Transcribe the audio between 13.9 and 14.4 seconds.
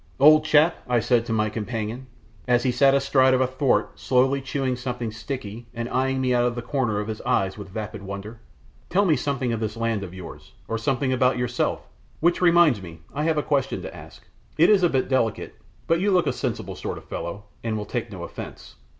ask.